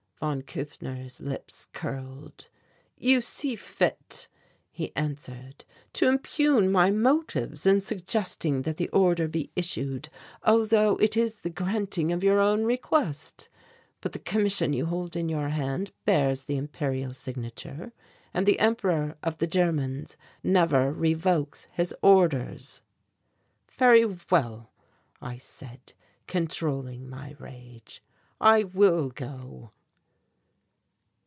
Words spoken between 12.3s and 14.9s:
own request. But the commission you